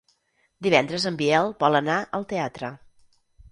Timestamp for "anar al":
1.83-2.27